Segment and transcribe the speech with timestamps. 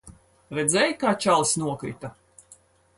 [0.59, 2.15] Redzēji, kā čalis nokrita?